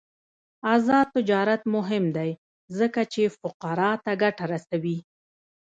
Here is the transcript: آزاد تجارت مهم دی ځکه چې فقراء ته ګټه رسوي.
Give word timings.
آزاد 0.73 1.07
تجارت 1.15 1.61
مهم 1.75 2.05
دی 2.17 2.31
ځکه 2.77 3.01
چې 3.13 3.33
فقراء 3.39 3.95
ته 4.05 4.11
ګټه 4.21 4.45
رسوي. 4.53 4.97